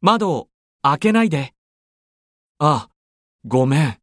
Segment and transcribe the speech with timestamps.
[0.00, 0.48] 窓を
[0.82, 1.54] 開けないで。
[2.58, 2.88] あ、
[3.46, 3.98] ごめん。